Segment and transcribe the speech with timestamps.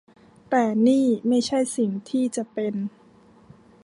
[0.49, 2.73] แต่นี่ไม่ใช่สิ่งที่จะเป็น